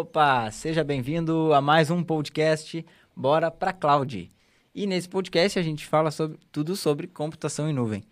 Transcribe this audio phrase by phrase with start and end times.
[0.00, 2.86] Opa, seja bem-vindo a mais um podcast
[3.16, 4.30] Bora pra Cloud.
[4.72, 8.04] E nesse podcast a gente fala sobre tudo sobre computação em nuvem.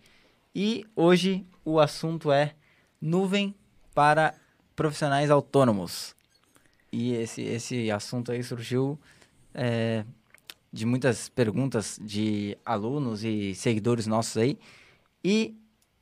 [0.53, 2.55] E hoje o assunto é
[2.99, 3.55] nuvem
[3.95, 4.35] para
[4.75, 6.13] profissionais autônomos.
[6.91, 8.99] E esse, esse assunto aí surgiu
[9.53, 10.03] é,
[10.73, 14.59] de muitas perguntas de alunos e seguidores nossos aí.
[15.23, 15.55] E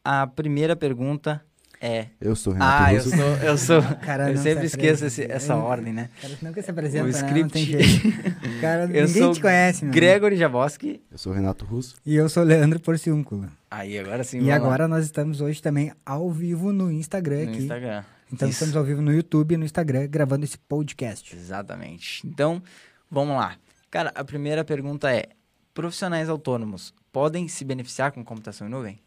[0.04, 1.46] a primeira pergunta
[1.82, 2.08] é.
[2.22, 3.10] Eu sou Renato Ah, eu Russo.
[3.16, 3.26] sou.
[3.38, 6.10] Eu, sou, Cara, eu sempre se esqueço esse- essa Eu- ordem, né?
[6.22, 7.14] Cara, nunca se apresenta, O né?
[7.42, 7.86] Não tem script.
[8.02, 8.16] jeito.
[8.62, 9.94] Cara, Eu ninguém sou te conhece, meu.
[9.94, 11.02] Gregory Jaboski.
[11.12, 11.96] Eu sou Renato Russo.
[12.06, 13.48] E eu sou Leandro Porciúnculo.
[13.70, 14.38] Aí, agora sim.
[14.38, 14.56] E vamos lá.
[14.58, 17.62] agora nós estamos hoje também ao vivo no Instagram No aqui.
[17.64, 18.04] Instagram.
[18.32, 18.56] Então Isso.
[18.56, 21.36] estamos ao vivo no YouTube e no Instagram gravando esse podcast.
[21.36, 22.26] Exatamente.
[22.26, 22.62] Então,
[23.10, 23.56] vamos lá.
[23.92, 25.26] Cara, a primeira pergunta é:
[25.74, 29.00] profissionais autônomos podem se beneficiar com computação em nuvem?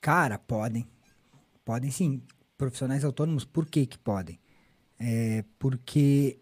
[0.00, 0.86] Cara, podem.
[1.64, 2.22] Podem sim.
[2.56, 4.38] Profissionais autônomos, por que que podem?
[4.98, 6.38] É porque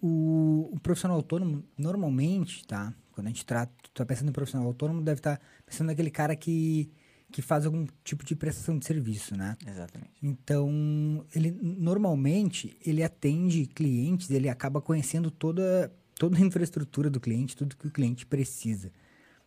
[0.00, 2.94] o, o profissional autônomo, normalmente, tá?
[3.12, 6.90] Quando a gente trata, tá pensando em profissional autônomo, deve estar pensando naquele cara que,
[7.30, 9.56] que faz algum tipo de prestação de serviço, né?
[9.66, 10.12] Exatamente.
[10.22, 17.56] Então, ele normalmente ele atende clientes, ele acaba conhecendo toda, toda a infraestrutura do cliente,
[17.56, 18.92] tudo que o cliente precisa.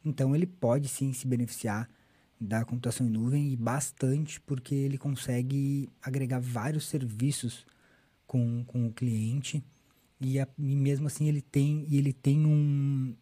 [0.04, 1.90] Então, ele pode sim se beneficiar
[2.40, 7.66] da computação em nuvem e bastante, porque ele consegue agregar vários serviços
[8.28, 9.64] com, com o cliente
[10.20, 13.16] e, a- e mesmo assim ele tem, ele tem um,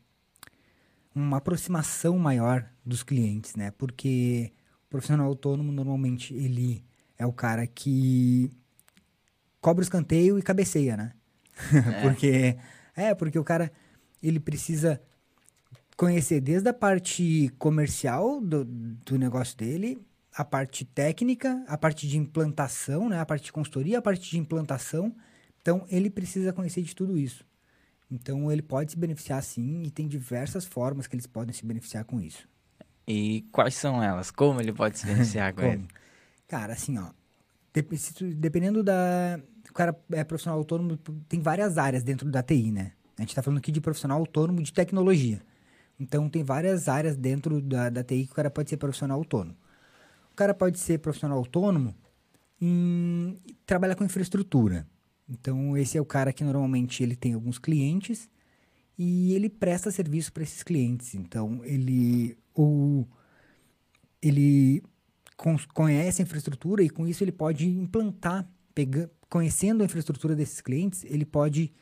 [1.13, 3.71] uma aproximação maior dos clientes, né?
[3.71, 4.51] Porque
[4.85, 6.83] o profissional autônomo normalmente ele
[7.17, 8.51] é o cara que
[9.61, 11.13] cobra o escanteio e cabeceia, né?
[12.01, 12.57] porque
[12.95, 13.71] é porque o cara
[14.21, 14.99] ele precisa
[15.95, 19.99] conhecer desde a parte comercial do, do negócio dele,
[20.35, 23.19] a parte técnica, a parte de implantação, né?
[23.19, 25.15] A parte de consultoria, a parte de implantação.
[25.61, 27.45] Então ele precisa conhecer de tudo isso.
[28.09, 32.03] Então ele pode se beneficiar sim e tem diversas formas que eles podem se beneficiar
[32.05, 32.47] com isso.
[33.07, 34.31] E quais são elas?
[34.31, 35.87] Como ele pode se beneficiar com ele?
[36.47, 37.09] Cara, assim, ó.
[38.35, 39.39] dependendo da.
[39.69, 40.97] O cara é profissional autônomo,
[41.27, 42.91] tem várias áreas dentro da TI, né?
[43.17, 45.41] A gente tá falando aqui de profissional autônomo de tecnologia.
[45.99, 49.55] Então, tem várias áreas dentro da, da TI que o cara pode ser profissional autônomo.
[50.31, 51.95] O cara pode ser profissional autônomo
[52.59, 54.87] em trabalhar com infraestrutura.
[55.29, 58.29] Então, esse é o cara que normalmente ele tem alguns clientes
[58.97, 61.15] e ele presta serviço para esses clientes.
[61.15, 63.07] Então, ele ou
[64.21, 64.81] ele
[65.35, 70.61] con- conhece a infraestrutura e com isso ele pode implantar, pega, conhecendo a infraestrutura desses
[70.61, 71.73] clientes, ele pode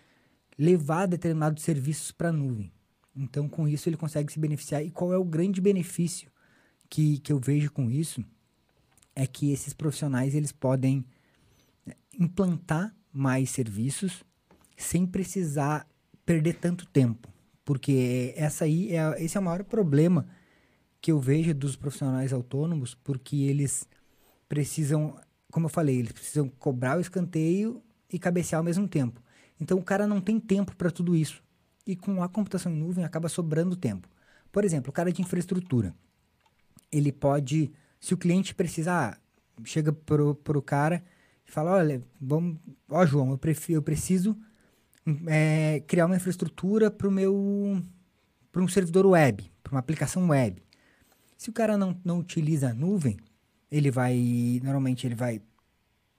[0.58, 2.72] levar determinados serviços para a nuvem.
[3.16, 4.84] Então, com isso, ele consegue se beneficiar.
[4.84, 6.32] E qual é o grande benefício
[6.90, 8.24] que, que eu vejo com isso?
[9.16, 11.06] É que esses profissionais eles podem
[11.86, 14.24] né, implantar mais serviços
[14.78, 15.88] sem precisar
[16.26, 17.30] perder tanto tempo.
[17.66, 20.28] Porque essa aí é, esse é o maior problema
[21.02, 23.88] que eu vejo dos profissionais autônomos, porque eles
[24.48, 25.20] precisam,
[25.52, 29.22] como eu falei, eles precisam cobrar o escanteio e cabecear ao mesmo tempo.
[29.60, 31.44] Então o cara não tem tempo para tudo isso.
[31.86, 34.08] E com a computação em nuvem acaba sobrando tempo.
[34.52, 35.96] Por exemplo, o cara de infraestrutura.
[36.92, 39.20] Ele pode, se o cliente precisar,
[39.64, 41.04] chega pro, pro cara
[41.48, 42.58] e fala, olha, vamos,
[42.90, 44.38] ó João, eu, prefiro, eu preciso
[45.28, 47.82] é, criar uma infraestrutura para o meu,
[48.52, 50.62] para um servidor web, para uma aplicação web.
[51.38, 53.18] Se o cara não, não utiliza a nuvem,
[53.72, 55.42] ele vai, normalmente ele vai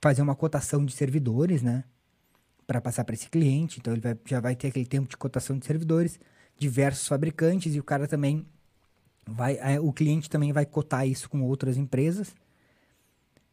[0.00, 1.84] fazer uma cotação de servidores, né?
[2.72, 3.78] Para passar para esse cliente.
[3.78, 6.18] Então ele vai- já vai ter aquele tempo de cotação de servidores,
[6.58, 8.46] diversos fabricantes e o cara também
[9.26, 12.34] vai, eh, o cliente também vai cotar isso com outras empresas.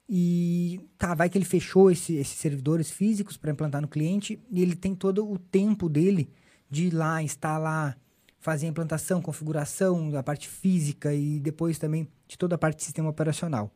[0.08, 4.62] E tá, vai que ele fechou esse- esses servidores físicos para implantar no cliente e
[4.62, 6.29] ele tem todo o tempo dele
[6.69, 7.97] de ir lá, instalar,
[8.40, 12.84] fazer a implantação, configuração, a parte física e depois também de toda a parte de
[12.85, 13.69] sistema operacional.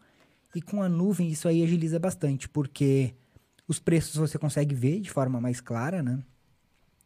[0.56, 3.14] E com a nuvem isso aí agiliza bastante, porque
[3.68, 6.20] os preços você consegue ver de forma mais clara, né?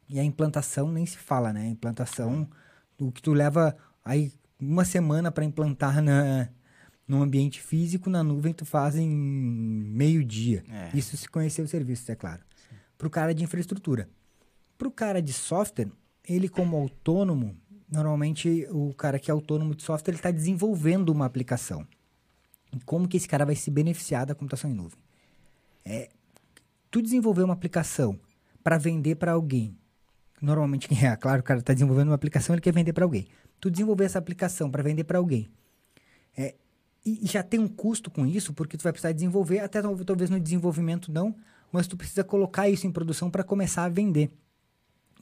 [0.09, 1.61] E a implantação nem se fala, né?
[1.61, 2.47] A implantação,
[2.99, 6.49] o que tu leva aí uma semana para implantar na,
[7.07, 10.63] no ambiente físico, na nuvem tu faz em meio dia.
[10.69, 10.97] É.
[10.97, 12.41] Isso se conhecer o serviço, é claro.
[12.97, 14.09] Para o cara de infraestrutura.
[14.77, 15.91] Para o cara de software,
[16.27, 17.55] ele como autônomo,
[17.89, 21.87] normalmente o cara que é autônomo de software, ele está desenvolvendo uma aplicação.
[22.73, 24.99] E como que esse cara vai se beneficiar da computação em nuvem?
[25.85, 26.09] É,
[26.89, 28.19] tu desenvolver uma aplicação
[28.63, 29.77] para vender para alguém,
[30.41, 33.27] normalmente, é claro, o cara está desenvolvendo uma aplicação, ele quer vender para alguém.
[33.59, 35.49] Tu desenvolver essa aplicação para vender para alguém,
[36.37, 36.55] é,
[37.05, 40.29] e já tem um custo com isso, porque tu vai precisar desenvolver, até tal- talvez
[40.29, 41.35] no desenvolvimento não,
[41.71, 44.29] mas tu precisa colocar isso em produção para começar a vender.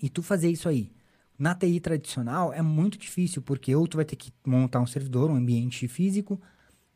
[0.02, 0.92] E tu fazer isso aí
[1.38, 5.30] na TI tradicional é muito difícil, porque ou tu vai ter que montar um servidor,
[5.30, 6.42] um ambiente físico,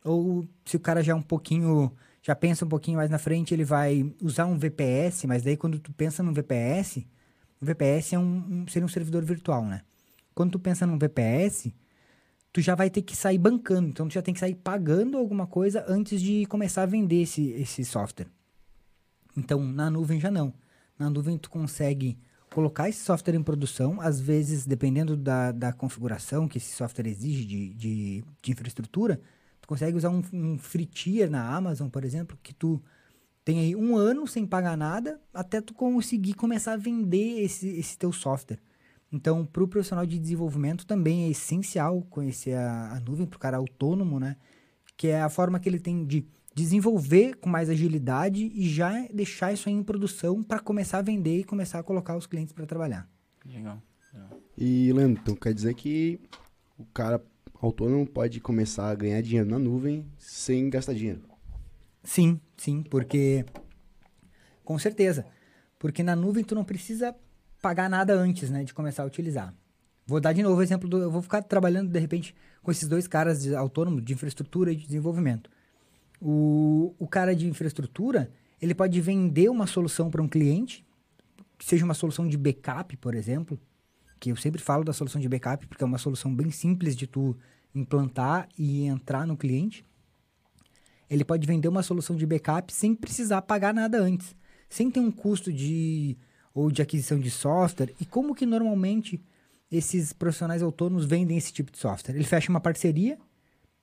[0.04, 3.54] ou se o cara já é um pouquinho, já pensa um pouquinho mais na frente,
[3.54, 7.06] ele vai usar um VPS, mas daí quando tu pensa num VPS,
[7.60, 9.82] o VPS é um, um, seria um servidor virtual, né?
[10.34, 11.72] Quando tu pensa num VPS,
[12.52, 15.46] tu já vai ter que sair bancando, então tu já tem que sair pagando alguma
[15.46, 18.28] coisa antes de começar a vender esse, esse software.
[19.36, 20.52] Então, na nuvem já não.
[20.98, 22.18] Na nuvem tu consegue
[22.52, 27.44] colocar esse software em produção, às vezes, dependendo da, da configuração que esse software exige
[27.44, 29.22] de, de, de infraestrutura, tu
[29.70, 32.82] consegue usar um, um free tier na Amazon, por exemplo, que tu
[33.44, 37.96] tem aí um ano sem pagar nada até tu conseguir começar a vender esse, esse
[37.96, 38.58] teu software.
[39.12, 43.38] Então, para o profissional de desenvolvimento também é essencial conhecer a, a nuvem, para o
[43.38, 44.36] cara autônomo, né?
[44.96, 49.52] Que é a forma que ele tem de desenvolver com mais agilidade e já deixar
[49.52, 52.66] isso aí em produção para começar a vender e começar a colocar os clientes para
[52.66, 53.08] trabalhar.
[53.46, 53.80] Legal.
[54.12, 54.30] Legal.
[54.58, 56.20] E, Leandro, então quer dizer que
[56.76, 57.24] o cara
[57.66, 61.22] autônomo pode começar a ganhar dinheiro na nuvem sem gastar dinheiro?
[62.02, 63.44] Sim, sim, porque
[64.64, 65.26] com certeza,
[65.78, 67.14] porque na nuvem tu não precisa
[67.60, 69.54] pagar nada antes, né, de começar a utilizar.
[70.06, 72.88] Vou dar de novo o exemplo do, eu vou ficar trabalhando de repente com esses
[72.88, 75.50] dois caras de autônomos de infraestrutura e de desenvolvimento.
[76.20, 78.30] O, o cara de infraestrutura,
[78.60, 80.84] ele pode vender uma solução para um cliente,
[81.56, 83.58] que seja uma solução de backup, por exemplo,
[84.20, 87.06] que eu sempre falo da solução de backup, porque é uma solução bem simples de
[87.06, 87.34] tu
[87.74, 89.84] implantar e entrar no cliente.
[91.08, 94.36] Ele pode vender uma solução de backup sem precisar pagar nada antes,
[94.68, 96.16] sem ter um custo de
[96.52, 97.94] ou de aquisição de software.
[97.98, 99.24] E como que normalmente
[99.72, 102.14] esses profissionais autônomos vendem esse tipo de software?
[102.14, 103.18] Ele fecha uma parceria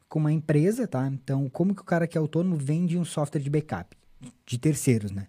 [0.07, 1.07] com uma empresa, tá?
[1.07, 3.97] Então, como que o cara que é autônomo vende um software de backup
[4.45, 5.27] de terceiros, né?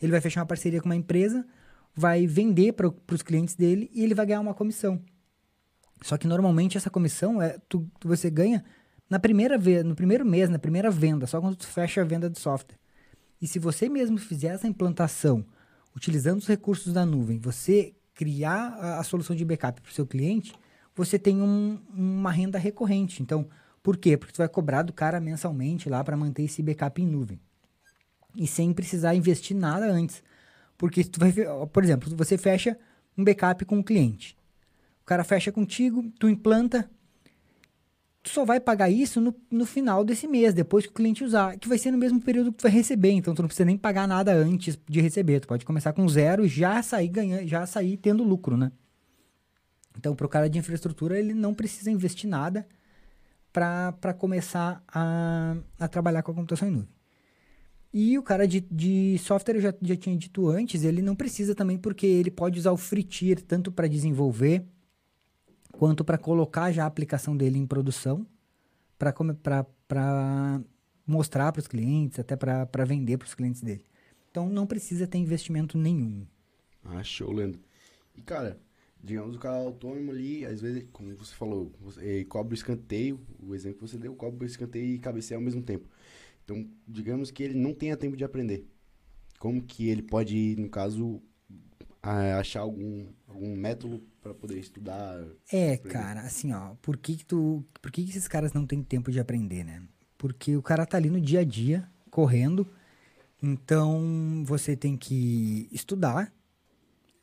[0.00, 1.46] Ele vai fechar uma parceria com uma empresa,
[1.94, 5.00] vai vender para os clientes dele e ele vai ganhar uma comissão.
[6.02, 8.64] Só que normalmente essa comissão é tu, você ganha
[9.08, 12.28] na primeira vez, no primeiro mês, na primeira venda, só quando tu fecha a venda
[12.28, 12.78] do software.
[13.40, 15.44] E se você mesmo fizer essa implantação
[15.94, 20.06] utilizando os recursos da nuvem, você criar a, a solução de backup para o seu
[20.06, 20.52] cliente,
[20.94, 23.22] você tem um, uma renda recorrente.
[23.22, 23.48] Então,
[23.82, 24.16] por quê?
[24.16, 27.40] Porque tu vai cobrar do cara mensalmente lá para manter esse backup em nuvem.
[28.36, 30.22] E sem precisar investir nada antes.
[30.76, 31.32] Porque tu vai,
[31.72, 32.78] por exemplo, você fecha
[33.16, 34.36] um backup com o cliente.
[35.02, 36.90] O cara fecha contigo, tu implanta,
[38.22, 41.58] tu só vai pagar isso no, no final desse mês, depois que o cliente usar,
[41.58, 43.76] que vai ser no mesmo período que tu vai receber, então tu não precisa nem
[43.76, 47.66] pagar nada antes de receber, tu pode começar com zero e já sair ganhando, já
[47.66, 48.72] sair tendo lucro, né?
[49.96, 52.66] Então, para o cara de infraestrutura, ele não precisa investir nada,
[53.54, 56.93] para começar a, a trabalhar com a computação em nuvem.
[57.96, 61.54] E o cara de, de software, eu já, já tinha dito antes, ele não precisa
[61.54, 64.66] também, porque ele pode usar o free tier tanto para desenvolver,
[65.70, 68.26] quanto para colocar já a aplicação dele em produção,
[68.98, 69.14] para
[71.06, 73.84] mostrar para os clientes, até para vender para os clientes dele.
[74.28, 76.26] Então não precisa ter investimento nenhum.
[76.84, 77.60] Ah, show, Leandro.
[78.16, 78.58] E cara,
[79.00, 83.54] digamos, o cara autônomo ali, às vezes, como você falou, você, cobra o escanteio, o
[83.54, 85.88] exemplo que você deu, cobra o escanteio e cabeceia ao mesmo tempo.
[86.44, 88.66] Então, digamos que ele não tenha tempo de aprender.
[89.38, 91.22] Como que ele pode, no caso,
[92.38, 95.22] achar algum, algum método para poder estudar?
[95.50, 98.82] É, cara, assim, ó, por que que tu, por que que esses caras não têm
[98.82, 99.82] tempo de aprender, né?
[100.18, 102.66] Porque o cara tá ali no dia a dia, correndo,
[103.42, 106.32] então você tem que estudar,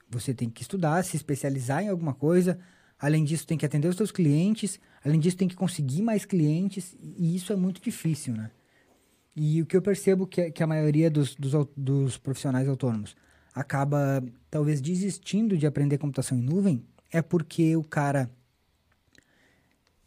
[0.10, 2.60] você tem que estudar, se especializar em alguma coisa.
[3.00, 4.80] Além disso, tem que atender os seus clientes.
[5.04, 6.96] Além disso, tem que conseguir mais clientes.
[7.02, 8.52] E isso é muito difícil, né?
[9.36, 13.16] E o que eu percebo que, que a maioria dos, dos, dos profissionais autônomos
[13.54, 18.30] acaba, talvez, desistindo de aprender computação em nuvem é porque o cara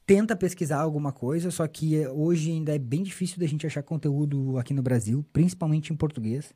[0.07, 4.59] tenta pesquisar alguma coisa, só que hoje ainda é bem difícil da gente achar conteúdo
[4.59, 6.55] aqui no Brasil, principalmente em português,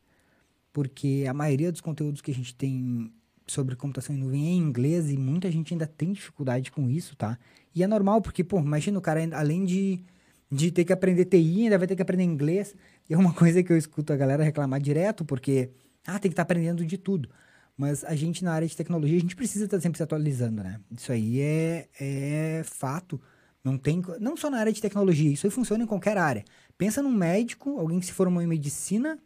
[0.73, 3.13] porque a maioria dos conteúdos que a gente tem
[3.47, 7.39] sobre computação em nuvem em inglês e muita gente ainda tem dificuldade com isso, tá?
[7.75, 10.03] E é normal, porque, pô, imagina o cara, além de,
[10.51, 12.75] de ter que aprender TI, ainda vai ter que aprender inglês.
[13.09, 15.71] E é uma coisa que eu escuto a galera reclamar direto, porque,
[16.07, 17.29] ah, tem que estar tá aprendendo de tudo.
[17.77, 20.63] Mas a gente, na área de tecnologia, a gente precisa estar tá sempre se atualizando,
[20.63, 20.81] né?
[20.91, 23.21] Isso aí é, é fato.
[23.63, 26.45] Não tem, não só na área de tecnologia, isso aí funciona em qualquer área.
[26.77, 29.19] Pensa num médico, alguém que se formou em medicina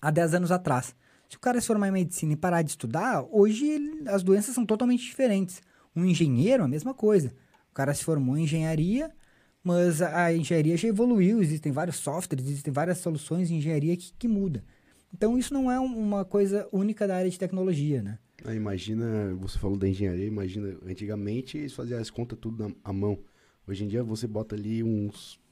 [0.00, 0.94] há 10 anos atrás.
[1.28, 4.54] Se o cara se formar em medicina e parar de estudar, hoje ele, as doenças
[4.54, 5.62] são totalmente diferentes.
[5.96, 7.32] Um engenheiro, a mesma coisa.
[7.70, 9.10] O cara se formou em engenharia,
[9.64, 14.28] mas a engenharia já evoluiu, existem vários softwares, existem várias soluções de engenharia que, que
[14.28, 14.62] muda.
[15.12, 18.18] Então, isso não é um- uma coisa única da área de tecnologia, né?
[18.44, 22.92] Ah, imagina, você falou da engenharia, imagina, antigamente eles faziam as contas tudo na, à
[22.92, 23.18] mão.
[23.66, 25.42] Hoje em dia você bota ali uns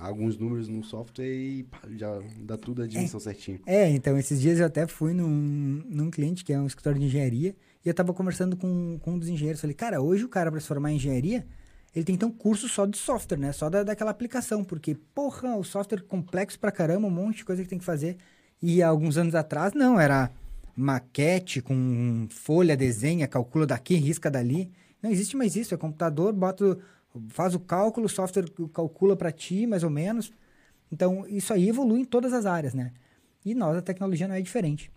[0.00, 3.60] alguns números no software e pá, já dá tudo a dimensão certinho.
[3.64, 7.06] É, então, esses dias eu até fui num, num cliente que é um escritório de
[7.06, 9.60] engenharia e eu tava conversando com, com um dos engenheiros.
[9.60, 11.46] Falei, cara, hoje o cara, para se formar em engenharia,
[11.94, 13.52] ele tem um curso só de software, né?
[13.52, 17.62] Só da, daquela aplicação, porque, porra, o software complexo pra caramba, um monte de coisa
[17.62, 18.16] que tem que fazer.
[18.62, 20.30] E alguns anos atrás, não, era
[20.76, 24.70] maquete com folha, desenha, calcula daqui, risca dali.
[25.02, 26.78] Não existe mais isso, é computador, bota,
[27.28, 30.32] faz o cálculo, o software calcula para ti, mais ou menos.
[30.92, 32.92] Então, isso aí evolui em todas as áreas, né?
[33.44, 34.90] E nós, a tecnologia não é diferente.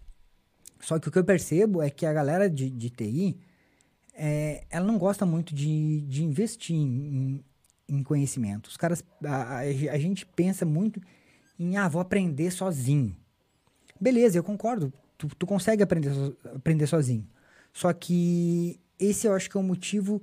[0.80, 3.38] Só que o que eu percebo é que a galera de, de TI,
[4.14, 7.44] é, ela não gosta muito de, de investir em,
[7.88, 8.68] em conhecimento.
[8.68, 11.02] Os caras, a, a- gente pensa muito
[11.60, 13.16] em, ah, vou aprender sozinho.
[14.00, 14.92] Beleza, eu concordo.
[15.18, 17.28] Tu, tu consegue aprender, so- aprender sozinho.
[17.74, 20.22] Só que esse eu acho que é o motivo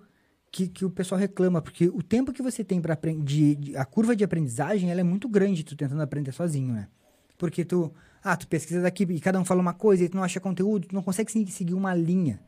[0.50, 4.16] que, que o pessoal reclama, porque o tempo que você tem para aprender, a curva
[4.16, 6.88] de aprendizagem, ela é muito grande tu tentando aprender sozinho, né?
[7.36, 7.92] Porque tu,
[8.22, 10.88] ah, tu pesquisa daqui e cada um fala uma coisa e tu não acha conteúdo,
[10.88, 12.40] tu não consegue se- seguir uma linha.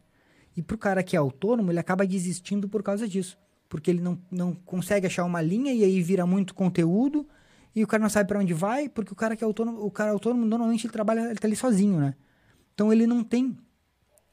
[0.56, 3.38] E pro cara que é autônomo, ele acaba desistindo por causa disso.
[3.68, 7.26] Porque ele não, não consegue achar uma linha e aí vira muito conteúdo
[7.74, 9.90] e o cara não sabe para onde vai, porque o cara que é autônomo, o
[9.90, 12.14] cara autônomo normalmente ele trabalha, ele tá ali sozinho, né?
[12.74, 13.56] Então ele não tem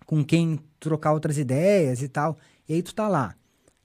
[0.05, 2.37] com quem trocar outras ideias e tal.
[2.67, 3.35] E aí tu tá lá,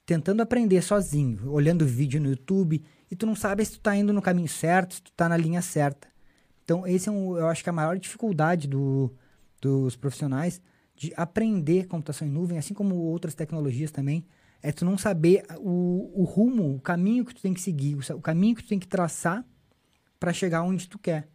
[0.05, 4.11] tentando aprender sozinho, olhando vídeo no YouTube, e tu não sabe se tu tá indo
[4.11, 6.07] no caminho certo, se tu tá na linha certa.
[6.63, 9.13] Então, esse é um, eu acho que é a maior dificuldade do,
[9.61, 10.61] dos profissionais
[10.95, 14.25] de aprender computação em nuvem, assim como outras tecnologias também,
[14.61, 18.21] é tu não saber o, o rumo, o caminho que tu tem que seguir, o,
[18.21, 19.45] caminho que tu tem que traçar
[20.19, 21.27] para chegar onde tu quer.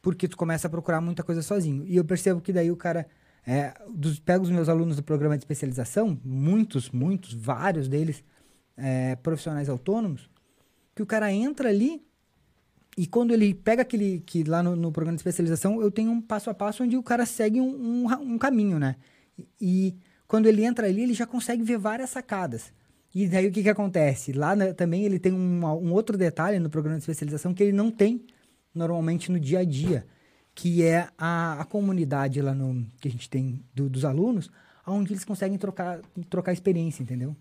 [0.00, 1.84] Porque tu começa a procurar muita coisa sozinho.
[1.86, 3.06] E eu percebo que daí o cara.
[3.46, 8.24] É, dos, pego os meus alunos do programa de especialização, muitos, muitos, vários deles
[8.74, 10.30] é, profissionais autônomos,
[10.94, 12.02] que o cara entra ali
[12.96, 16.20] e quando ele pega aquele que lá no, no programa de especialização, eu tenho um
[16.20, 18.96] passo a passo onde o cara segue um, um, um caminho, né?
[19.38, 19.96] E, e
[20.28, 22.72] quando ele entra ali, ele já consegue ver várias sacadas.
[23.14, 24.32] E daí o que, que acontece?
[24.32, 27.72] Lá né, também ele tem um, um outro detalhe no programa de especialização que ele
[27.72, 28.24] não tem
[28.74, 30.04] normalmente no dia a dia,
[30.54, 34.50] que é a, a comunidade lá no, que a gente tem do- dos alunos,
[34.86, 37.36] onde eles conseguem trocar, trocar experiência, entendeu?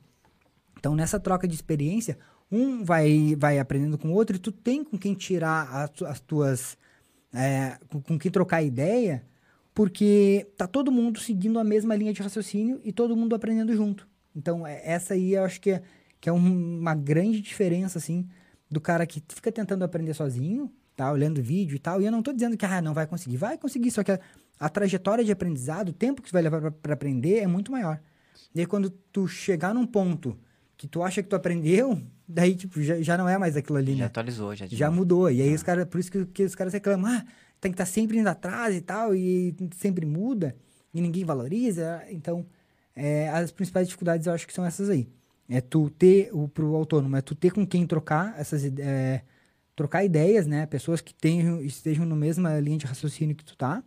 [0.77, 2.17] Então, nessa troca de experiência,
[2.53, 6.19] um vai, vai aprendendo com o outro e tu tem com quem tirar as, as
[6.19, 6.77] tuas...
[7.33, 9.25] é, com, com quem trocar ideia,
[9.73, 14.07] porque tá todo mundo seguindo a mesma linha de raciocínio e todo mundo aprendendo junto.
[14.35, 15.83] Então, é- essa aí eu acho que é,
[16.21, 18.27] que é um- uma grande diferença, assim,
[18.69, 21.11] do cara que fica tentando aprender sozinho, tá?
[21.11, 22.01] Olhando vídeo e tal.
[22.01, 23.37] E eu não tô dizendo que, ah, não vai conseguir.
[23.37, 24.19] Vai conseguir, só que a,
[24.59, 27.99] a trajetória de aprendizado, o tempo que tu vai levar para aprender é muito maior.
[28.53, 30.37] E aí, quando tu chegar num ponto
[30.77, 33.93] que tu acha que tu aprendeu, daí, tipo, já, já não é mais aquilo ali,
[33.93, 34.05] Já né?
[34.05, 34.65] atualizou, já.
[34.67, 34.97] Já novo.
[34.99, 35.31] mudou.
[35.31, 37.25] E aí, os caras, por isso que, que os caras reclamam, ah,
[37.59, 40.55] tem que estar sempre indo atrás e tal, e sempre muda,
[40.93, 42.03] e ninguém valoriza.
[42.09, 42.45] Então,
[42.95, 45.07] é, as principais dificuldades eu acho que são essas aí.
[45.49, 49.23] É tu ter, o, pro autônomo, é tu ter com quem trocar essas é,
[49.75, 50.65] trocar ideias, né?
[50.65, 53.83] Pessoas que tenham, estejam na mesma linha de raciocínio que tu tá.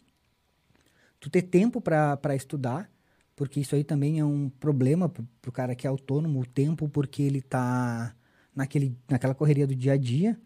[1.19, 2.90] Tu ter tempo para estudar,
[3.35, 6.88] porque isso aí também é um problema pro, pro cara que é autônomo, o tempo,
[6.88, 8.14] porque ele tá
[8.56, 10.40] naquele, naquela correria do dia a dia.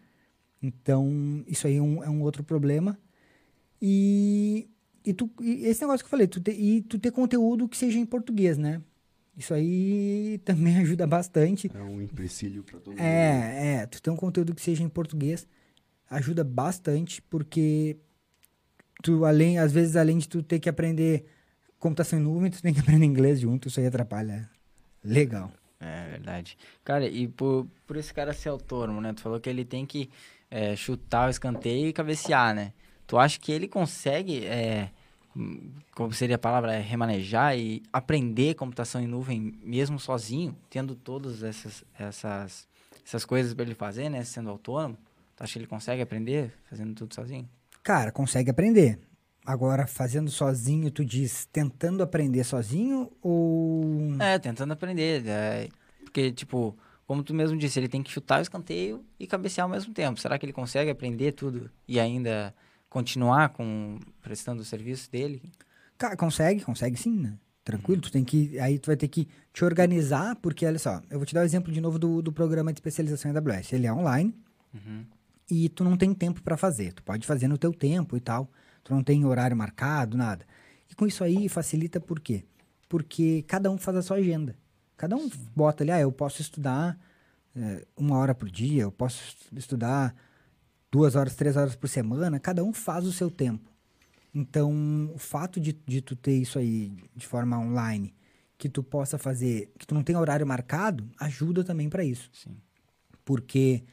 [0.61, 2.99] Então, isso aí é um, é um outro problema.
[3.81, 4.69] E,
[5.03, 7.77] e, tu, e esse negócio que eu falei, tu ter, e tu ter conteúdo que
[7.77, 8.81] seja em português, né?
[9.35, 11.71] Isso aí também ajuda bastante.
[11.73, 13.01] É um empecilho pra todo mundo.
[13.01, 15.47] É, é, tu ter um conteúdo que seja em português
[16.11, 17.97] ajuda bastante, porque
[19.01, 21.25] tu, além, às vezes, além de tu ter que aprender
[21.79, 24.49] computação em nuvem, tu tem que aprender inglês junto, isso aí atrapalha.
[25.03, 25.51] Legal.
[25.81, 26.55] É verdade.
[26.85, 29.13] Cara, e por, por esse cara ser autônomo, né?
[29.13, 30.11] Tu falou que ele tem que
[30.49, 32.71] é, chutar o escanteio e cabecear, né?
[33.07, 34.91] Tu acha que ele consegue, é,
[35.95, 41.41] como seria a palavra, é, remanejar e aprender computação em nuvem mesmo sozinho, tendo todas
[41.41, 42.67] essas, essas,
[43.03, 44.23] essas coisas para ele fazer, né?
[44.23, 44.97] Sendo autônomo?
[45.35, 47.49] Tu acha que ele consegue aprender fazendo tudo sozinho?
[47.81, 48.99] Cara, consegue aprender.
[49.45, 54.15] Agora, fazendo sozinho, tu diz tentando aprender sozinho ou.
[54.19, 55.25] É, tentando aprender.
[55.25, 55.67] é,
[56.03, 59.71] porque, tipo, como tu mesmo disse, ele tem que chutar o escanteio e cabecear ao
[59.71, 60.19] mesmo tempo.
[60.19, 62.53] Será que ele consegue aprender tudo e ainda
[62.89, 65.41] continuar com prestando o serviço dele?
[65.97, 67.33] Cara, consegue, consegue sim, né?
[67.63, 68.59] Tranquilo, tu tem que.
[68.59, 71.43] Aí tu vai ter que te organizar, porque olha só, eu vou te dar o
[71.45, 73.73] exemplo de novo do, do programa de especialização em AWS.
[73.73, 74.35] Ele é online
[74.73, 75.03] Uhum.
[75.49, 76.93] e tu não tem tempo para fazer.
[76.93, 78.49] Tu pode fazer no teu tempo e tal.
[78.83, 80.45] Tu não tem horário marcado, nada.
[80.89, 82.43] E com isso aí facilita por quê?
[82.89, 84.55] Porque cada um faz a sua agenda.
[84.97, 86.99] Cada um bota ali, ah, eu posso estudar
[87.55, 90.15] é, uma hora por dia, eu posso estudar
[90.91, 93.71] duas horas, três horas por semana, cada um faz o seu tempo.
[94.33, 98.13] Então, o fato de, de tu ter isso aí de forma online,
[98.57, 102.29] que tu possa fazer, que tu não tem horário marcado, ajuda também para isso.
[102.31, 102.55] Sim.
[103.25, 103.83] Porque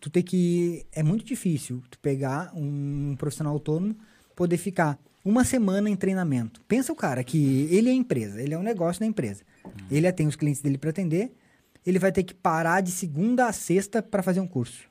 [0.00, 0.84] tu tem que.
[0.92, 3.96] É muito difícil tu pegar um profissional autônomo,
[4.34, 6.60] poder ficar uma semana em treinamento.
[6.68, 9.42] Pensa o cara que ele é empresa, ele é um negócio da empresa.
[9.90, 11.32] Ele tem os clientes dele para atender,
[11.86, 14.84] ele vai ter que parar de segunda a sexta para fazer um curso.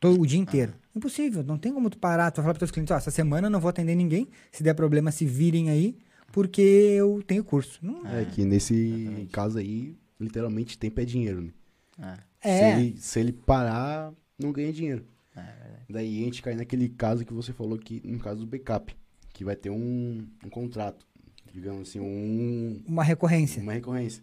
[0.00, 0.74] Todo, o dia inteiro.
[0.94, 2.30] Impossível, não tem como tu parar.
[2.30, 4.62] Tu vai falar para teus clientes, ó, essa semana eu não vou atender ninguém, se
[4.62, 5.96] der problema se virem aí,
[6.32, 7.78] porque eu tenho curso.
[7.82, 11.50] Não, É que nesse caso aí, literalmente, tempo é dinheiro, né?
[11.98, 12.16] É.
[12.42, 15.04] Se, ele, se ele parar, não ganha dinheiro.
[15.34, 15.80] É.
[15.88, 18.96] Daí a gente cai naquele caso que você falou que, no caso do backup,
[19.32, 21.06] que vai ter um, um contrato,
[21.52, 23.62] digamos assim, um, uma recorrência.
[23.62, 24.22] uma recorrência.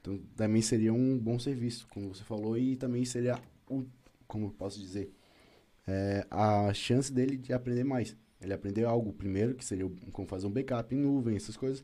[0.00, 3.84] Então, também seria um bom serviço, como você falou, e também seria, o,
[4.28, 5.10] como eu posso dizer,
[5.86, 8.14] é, a chance dele de aprender mais.
[8.40, 11.82] Ele aprendeu algo primeiro, que seria como fazer um backup em nuvem, essas coisas.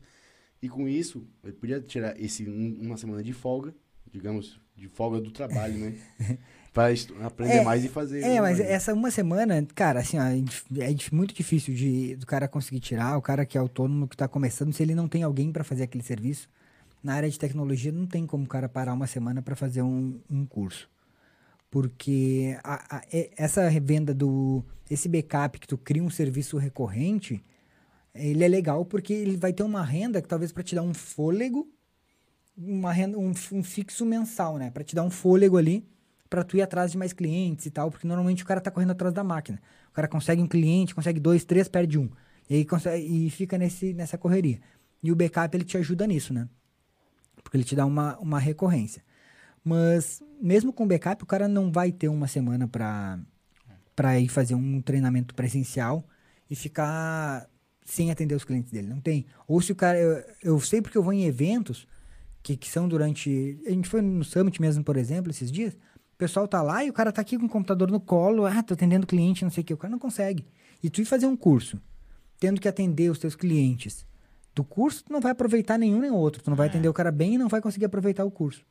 [0.61, 3.73] E com isso, ele podia tirar esse um- uma semana de folga,
[4.11, 5.93] digamos, de folga do trabalho, né?
[6.73, 6.85] Pra
[7.25, 8.23] aprender É, mais e fazer.
[8.23, 12.47] É, mas essa uma semana, cara, assim, ó, é é muito difícil de do cara
[12.47, 15.51] conseguir tirar, o cara que é autônomo, que tá começando, se ele não tem alguém
[15.51, 16.47] para fazer aquele serviço.
[17.03, 20.17] Na área de tecnologia, não tem como o cara parar uma semana para fazer um,
[20.29, 20.89] um curso.
[21.69, 23.01] Porque a- a-
[23.35, 24.63] essa revenda do.
[24.89, 27.43] Esse backup que tu cria um serviço recorrente,
[28.13, 30.93] ele é legal porque ele vai ter uma renda que talvez para te dar um
[30.93, 31.67] fôlego,
[32.57, 34.69] uma renda, um, um fixo mensal, né?
[34.71, 35.87] Para te dar um fôlego ali,
[36.29, 38.91] para tu ir atrás de mais clientes e tal, porque normalmente o cara tá correndo
[38.91, 39.61] atrás da máquina.
[39.89, 42.09] O cara consegue um cliente, consegue dois, três, perde um.
[42.49, 44.59] E aí consegue, e fica nesse, nessa correria.
[45.03, 46.47] E o backup ele te ajuda nisso, né?
[47.43, 49.03] Porque ele te dá uma, uma recorrência.
[49.63, 53.19] Mas mesmo com backup, o cara não vai ter uma semana para
[53.95, 56.03] para ir fazer um treinamento presencial
[56.49, 57.47] e ficar
[57.85, 58.87] sem atender os clientes dele.
[58.87, 59.25] Não tem.
[59.47, 59.99] Ou se o cara.
[59.99, 61.87] Eu, eu sei porque eu vou em eventos
[62.43, 63.59] que, que são durante.
[63.65, 65.73] A gente foi no Summit mesmo, por exemplo, esses dias.
[65.73, 68.45] O pessoal tá lá e o cara tá aqui com o computador no colo.
[68.45, 69.73] Ah, tô atendendo cliente, não sei o que.
[69.73, 70.45] O cara não consegue.
[70.83, 71.81] E tu ir fazer um curso,
[72.39, 74.05] tendo que atender os teus clientes
[74.53, 76.43] do curso, tu não vai aproveitar nenhum nem outro.
[76.43, 78.61] Tu não vai atender o cara bem e não vai conseguir aproveitar o curso.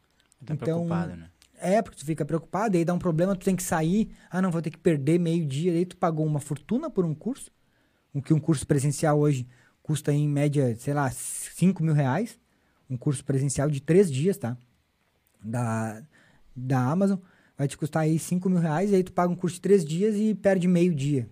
[0.44, 1.30] Tá Então, preocupado, né?
[1.62, 4.10] É, porque tu fica preocupado, aí dá um problema, tu tem que sair.
[4.30, 5.72] Ah, não, vou ter que perder meio dia.
[5.72, 7.50] Aí tu pagou uma fortuna por um curso.
[8.14, 9.46] O que um curso presencial hoje
[9.82, 12.38] custa em média, sei lá, 5 mil reais.
[12.90, 14.58] Um curso presencial de três dias, tá?
[15.42, 16.02] Da,
[16.54, 17.18] da Amazon.
[17.56, 20.16] Vai te custar aí 5 mil reais, aí tu paga um curso de três dias
[20.16, 21.28] e perde meio dia.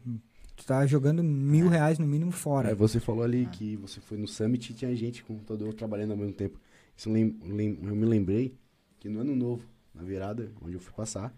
[0.54, 2.70] Tu tá jogando mil reais no mínimo fora.
[2.70, 6.10] É, você falou ali que você foi no Summit e tinha gente com computador trabalhando
[6.12, 6.58] ao mesmo tempo.
[6.96, 8.54] Isso eu, lem- lem- eu me lembrei
[9.00, 11.32] que no ano novo, na virada, onde eu fui passar,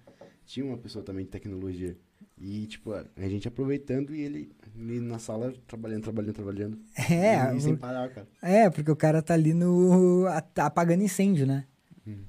[0.44, 1.96] tinha uma pessoa também de tecnologia.
[2.40, 6.78] E, tipo, a gente aproveitando e ele, ele na sala trabalhando, trabalhando, trabalhando.
[6.96, 8.26] É, e sem parar, cara.
[8.40, 10.24] É, porque o cara tá ali no.
[10.54, 11.66] tá apagando incêndio, né?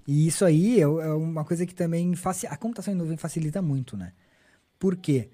[0.06, 2.14] E isso aí é, é uma coisa que também.
[2.16, 4.12] Faci, a computação em nuvem facilita muito, né?
[4.78, 5.30] Por quê?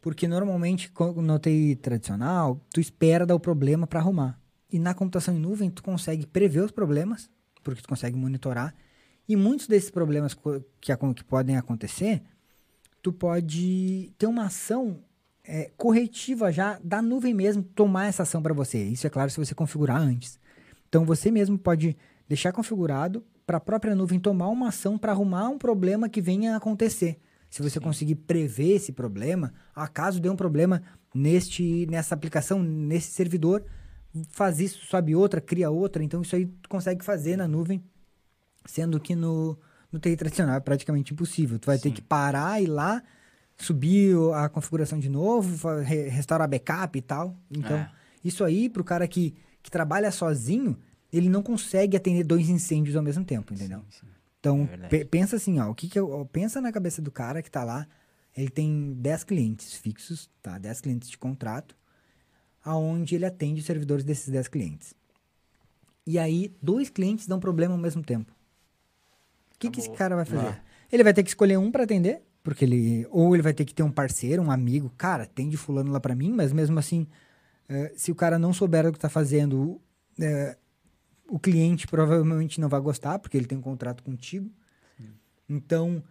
[0.00, 4.40] Porque normalmente, no TI tradicional, tu espera dar o problema para arrumar.
[4.72, 7.30] E na computação em nuvem, tu consegue prever os problemas,
[7.62, 8.74] porque tu consegue monitorar.
[9.28, 10.40] E muitos desses problemas que,
[10.80, 12.22] que podem acontecer,
[13.06, 14.98] tu pode ter uma ação
[15.44, 18.82] é, corretiva já da nuvem mesmo tomar essa ação para você.
[18.82, 20.40] Isso é claro se você configurar antes.
[20.88, 21.96] Então você mesmo pode
[22.28, 26.54] deixar configurado para a própria nuvem tomar uma ação para arrumar um problema que venha
[26.54, 27.20] a acontecer.
[27.48, 30.82] Se você conseguir prever esse problema, acaso dê um problema
[31.14, 33.64] neste nessa aplicação, nesse servidor,
[34.30, 36.02] faz isso, sobe outra, cria outra.
[36.02, 37.80] Então isso aí tu consegue fazer na nuvem,
[38.64, 39.56] sendo que no,
[39.92, 41.58] no TI tradicional é praticamente impossível.
[41.58, 43.02] Tu vai ter que parar e ir lá,
[43.56, 47.36] subir a configuração de novo, restaurar backup e tal.
[47.50, 47.90] Então, É.
[48.24, 50.76] isso aí, pro cara que, que trabalha sozinho,
[51.12, 53.80] ele não consegue atender dois incêndios ao mesmo tempo, entendeu?
[53.88, 54.06] Sim, sim.
[54.40, 57.42] Então, É pe- pensa assim, ó, o que que eu, pensa na cabeça do cara
[57.42, 57.86] que tá lá,
[58.36, 60.58] ele tem 10 clientes fixos, tá?
[60.58, 61.74] 10 clientes de contrato,
[62.64, 64.94] aonde ele atende os servidores desses 10 clientes.
[66.06, 68.32] E aí, dois clientes dão problema ao mesmo tempo.
[69.56, 70.46] O que, que esse cara vai fazer?
[70.48, 70.60] Ah.
[70.92, 73.74] Ele vai ter que escolher um para atender, porque ele ou ele vai ter que
[73.74, 77.06] ter um parceiro, um amigo, cara, atende fulano lá para mim, mas mesmo assim,
[77.68, 79.80] eh, se o cara não souber o que tá fazendo,
[80.20, 80.56] eh,
[81.28, 84.48] o cliente provavelmente não vai gostar, porque ele tem um contrato contigo.
[85.48, 86.02] Então,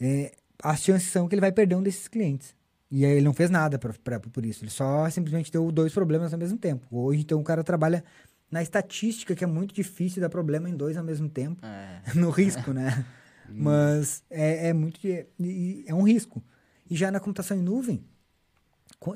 [0.00, 2.54] eh, as chances são que ele vai perder um desses clientes.
[2.90, 4.62] E aí ele não fez nada pra, pra- por isso.
[4.64, 6.86] Ele só simplesmente deu dois problemas ao mesmo tempo.
[6.90, 8.04] Hoje, então, o cara trabalha
[8.50, 11.64] na estatística, que é muito difícil dar problema em dois ao mesmo tempo.
[11.64, 12.00] É.
[12.14, 13.04] no risco, né?
[13.48, 14.98] Mas é, é muito.
[15.06, 16.42] e- É um risco.
[16.88, 18.04] E já na computação em nuvem,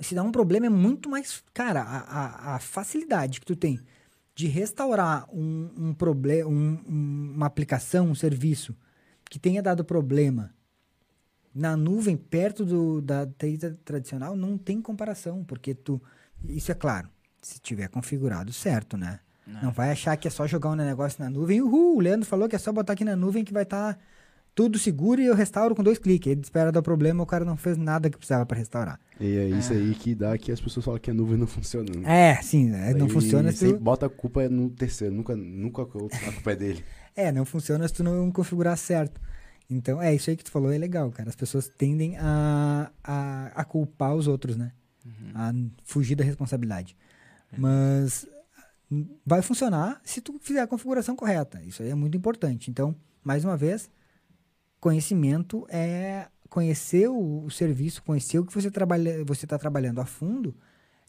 [0.03, 1.43] se dá um problema, é muito mais.
[1.55, 3.81] Cara, a, a, a facilidade que tu tem
[4.35, 8.77] de restaurar um, um problema, uma aplicação, um serviço
[9.31, 10.55] que tenha dado problema
[11.55, 16.01] na nuvem, perto do, da TI tra- tradicional, não tem comparação, porque tu.
[16.49, 17.09] Isso é claro,
[17.41, 19.21] se tiver configurado certo, né?
[19.63, 21.63] Não vai achar que é só jogar um negócio na nuvem.
[21.63, 23.99] Uhul, o Leandro falou que é só botar aqui na nuvem que vai estar
[24.55, 26.31] tudo seguro e eu restauro com dois cliques.
[26.31, 29.01] Ele espera dar problema, o cara não fez nada que precisava para restaurar.
[29.19, 31.89] E é isso aí que dá que as pessoas falam que a nuvem não funciona.
[31.97, 32.33] né?
[32.33, 33.79] É, sim, é, não funciona se tu...
[33.79, 36.85] bota a culpa no terceiro, nunca, nunca a culpa é dele.
[37.17, 39.21] É, não funciona se tu não configurar certo.
[39.69, 41.29] Então, é isso aí que tu falou, é legal, cara.
[41.29, 44.71] As pessoas tendem a, a, a culpar os outros, né?
[45.35, 46.97] A fugir da responsabilidade.
[47.57, 48.27] Mas
[49.25, 51.63] vai funcionar se tu fizer a configuração correta.
[51.63, 52.71] Isso aí é muito importante.
[52.71, 53.91] Então, mais uma vez,
[54.81, 60.07] conhecimento é conhecer o, o serviço, conhecer o que você trabalha, você está trabalhando a
[60.07, 60.55] fundo,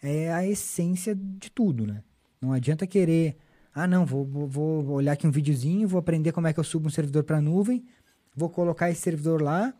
[0.01, 2.03] é a essência de tudo, né?
[2.41, 3.37] Não adianta querer,
[3.73, 6.87] ah, não, vou, vou olhar aqui um videozinho, vou aprender como é que eu subo
[6.87, 7.85] um servidor para a nuvem,
[8.35, 9.73] vou colocar esse servidor lá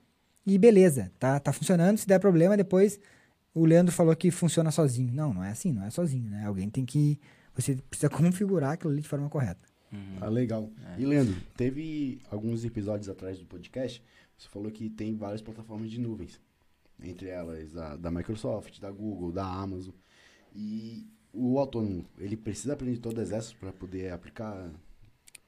[0.46, 1.98] e beleza, tá, tá funcionando.
[1.98, 3.00] Se der problema, depois
[3.54, 5.14] o Leandro falou que funciona sozinho.
[5.14, 6.46] Não, não é assim, não é sozinho, né?
[6.46, 7.20] Alguém tem que.
[7.56, 9.68] Você precisa configurar aquilo ali de forma correta.
[10.22, 10.70] Ah, legal.
[10.98, 14.04] E Leandro, teve alguns episódios atrás do podcast,
[14.38, 16.40] você falou que tem várias plataformas de nuvens.
[17.02, 19.94] Entre elas a da Microsoft, da Google, da Amazon.
[20.54, 24.72] E o autônomo, ele precisa aprender todas essas para poder aplicar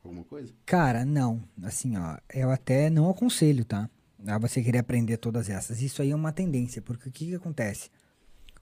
[0.03, 0.53] alguma coisa?
[0.65, 1.43] Cara, não.
[1.61, 3.89] Assim, ó, eu até não aconselho, tá?
[4.27, 5.81] A você querer aprender todas essas.
[5.81, 7.89] Isso aí é uma tendência, porque o que, que acontece?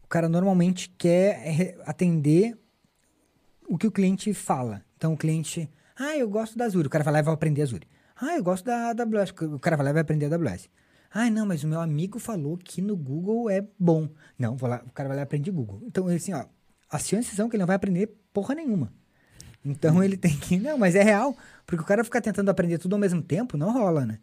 [0.04, 2.58] O cara normalmente quer re- atender
[3.68, 4.84] o que o cliente fala.
[4.98, 6.88] Então o cliente, ah, eu gosto da Azure.
[6.88, 7.88] O cara vai lá e vai aprender Azure.
[8.20, 9.32] Ah, eu gosto da AWS.
[9.54, 10.70] O cara vai lá e vai aprender AWS.
[11.12, 14.10] Ah, não, mas o meu amigo falou que no Google é bom.
[14.38, 15.82] Não, vou lá, o cara vai lá e aprende Google.
[15.86, 16.46] Então, assim, ó,
[16.90, 18.94] as chances são que ele não vai aprender porra nenhuma.
[19.64, 20.58] Então ele tem que.
[20.58, 21.36] Não, mas é real.
[21.66, 24.20] Porque o cara ficar tentando aprender tudo ao mesmo tempo não rola, né?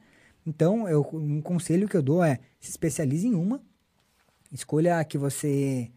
[0.46, 3.61] Então, eu, um conselho que eu dou é se especialize em uma.
[4.52, 5.90] Escolha a que você.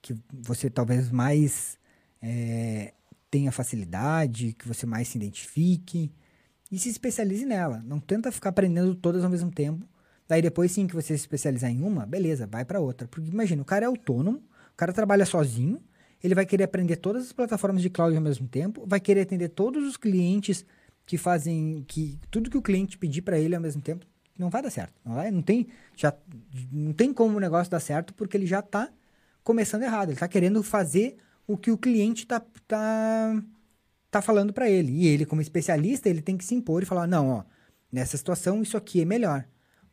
[0.00, 1.76] que você talvez mais
[2.22, 2.94] é,
[3.30, 6.12] tenha facilidade, que você mais se identifique.
[6.70, 7.82] E se especialize nela.
[7.84, 9.84] Não tenta ficar aprendendo todas ao mesmo tempo.
[10.28, 13.08] Daí depois sim que você se especializar em uma, beleza, vai para outra.
[13.08, 14.38] Porque imagina, o cara é autônomo,
[14.72, 15.82] o cara trabalha sozinho,
[16.22, 19.48] ele vai querer aprender todas as plataformas de cloud ao mesmo tempo, vai querer atender
[19.48, 20.64] todos os clientes
[21.10, 24.06] que fazem que tudo que o cliente pedir para ele ao mesmo tempo,
[24.38, 24.94] não vai dar certo.
[25.04, 26.14] Não, vai, não tem já
[26.70, 28.88] não tem como o negócio dar certo porque ele já está
[29.42, 31.16] começando errado, ele está querendo fazer
[31.48, 33.42] o que o cliente tá tá
[34.08, 34.92] tá falando para ele.
[34.92, 37.44] E ele como especialista, ele tem que se impor e falar: "Não, ó,
[37.90, 39.44] nessa situação isso aqui é melhor".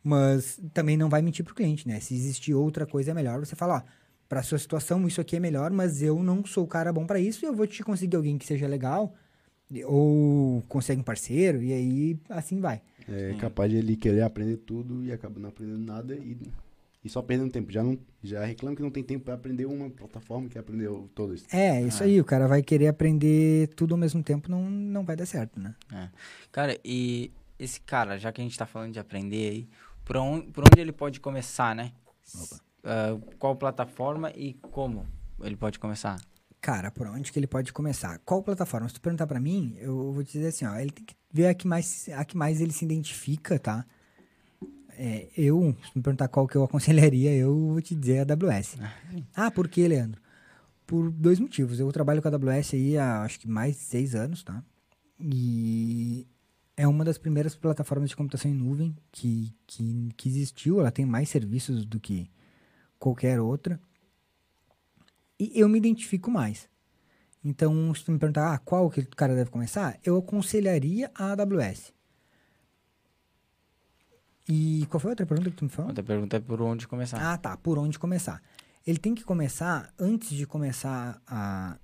[0.04, 1.98] Mas também não vai mentir pro cliente, né?
[1.98, 3.84] Se existir outra coisa melhor, você fala,
[4.28, 7.18] para sua situação isso aqui é melhor, mas eu não sou o cara bom para
[7.18, 9.16] isso, eu vou te conseguir alguém que seja legal
[9.84, 12.80] ou consegue um parceiro e aí assim vai.
[13.08, 16.36] É capaz de ele querer aprender tudo e acaba não aprendendo nada e,
[17.02, 17.72] e só perdendo tempo.
[17.72, 21.42] Já, não, já reclama que não tem tempo para aprender uma plataforma que aprendeu todas.
[21.52, 25.16] É, isso aí, o cara vai querer aprender tudo ao mesmo tempo, não, não vai
[25.16, 25.74] dar certo, né?
[25.92, 26.08] É.
[26.52, 29.68] Cara, e esse cara, já que a gente tá falando de aprender aí,
[30.04, 31.92] por onde, por onde ele pode começar, né?
[32.84, 35.06] Ah, qual plataforma e como
[35.42, 36.18] ele pode começar?
[36.60, 38.18] Cara, por onde que ele pode começar?
[38.24, 38.88] Qual plataforma?
[38.88, 41.46] Se tu perguntar pra mim, eu vou te dizer assim, ó, ele tem que ver
[41.46, 43.86] a que mais, a que mais ele se identifica, tá?
[44.90, 48.76] É, eu, se me perguntar qual que eu aconselharia, eu vou te dizer a AWS.
[49.34, 50.20] Ah, por quê, Leandro?
[50.84, 51.78] Por dois motivos.
[51.78, 54.62] Eu trabalho com a AWS aí há, acho que mais de seis anos, tá?
[55.20, 56.26] E
[56.76, 60.80] é uma das primeiras plataformas de computação em nuvem que, que, que existiu.
[60.80, 62.28] Ela tem mais serviços do que
[62.98, 63.80] qualquer outra.
[65.38, 66.68] E eu me identifico mais.
[67.44, 71.32] Então, se tu me perguntar ah, qual que o cara deve começar, eu aconselharia a
[71.32, 71.92] AWS.
[74.48, 75.90] E qual foi a outra pergunta que tu me falou?
[75.90, 77.20] Outra pergunta é por onde começar.
[77.20, 77.56] Ah, tá.
[77.56, 78.42] Por onde começar?
[78.86, 81.78] Ele tem que começar, antes de começar a,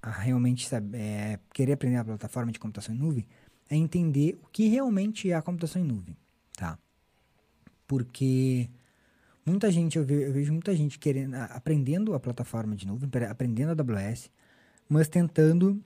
[0.00, 3.26] a realmente saber, é, querer aprender a plataforma de computação em nuvem,
[3.68, 6.16] é entender o que realmente é a computação em nuvem,
[6.56, 6.78] tá?
[7.86, 8.70] Porque
[9.46, 13.70] muita gente, eu, ve- eu vejo muita gente querendo, aprendendo a plataforma de nuvem, aprendendo
[13.70, 14.30] a AWS,
[14.88, 15.82] mas tentando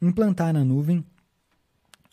[0.00, 1.04] implantar na nuvem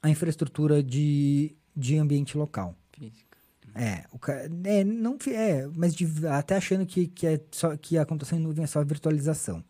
[0.02, 2.76] a infraestrutura de, de ambiente local.
[2.92, 3.38] Física.
[3.76, 4.20] É, o
[4.66, 8.42] é, não, é, mas de- até achando que, que, é só, que a computação em
[8.42, 9.64] nuvem é só virtualização.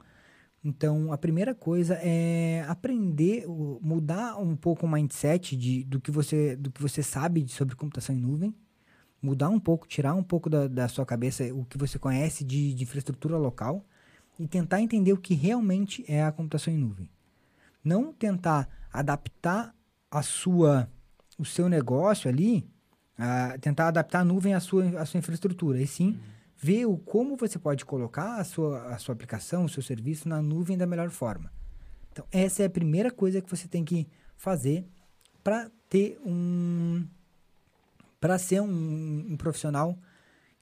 [0.63, 3.45] Então, a primeira coisa é aprender,
[3.81, 8.15] mudar um pouco o mindset de, do, que você, do que você sabe sobre computação
[8.15, 8.55] em nuvem,
[9.23, 12.73] mudar um pouco, tirar um pouco da, da sua cabeça o que você conhece de,
[12.73, 13.85] de infraestrutura local
[14.37, 17.09] e tentar entender o que realmente é a computação em nuvem.
[17.83, 19.73] Não tentar adaptar
[20.11, 20.89] a sua,
[21.37, 22.69] o seu negócio ali,
[23.17, 26.19] a tentar adaptar a nuvem à sua, à sua infraestrutura, e sim
[26.57, 30.41] ver o, como você pode colocar a sua, a sua aplicação, o seu serviço na
[30.41, 31.51] nuvem da melhor forma.
[32.11, 34.07] Então, essa é a primeira coisa que você tem que
[34.37, 34.85] fazer
[35.43, 37.05] para ter um.
[38.23, 39.99] Para ser um, um profissional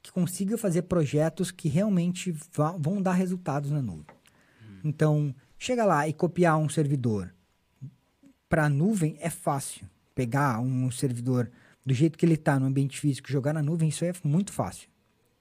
[0.02, 4.04] que consiga fazer projetos que realmente vá- vão dar resultados na nuvem.
[4.82, 7.32] Então, chega lá e copiar um servidor
[8.48, 9.88] para a nuvem é fácil.
[10.12, 11.52] Pegar um servidor
[11.86, 14.88] do jeito que ele está no ambiente físico jogar na nuvem, isso é muito fácil.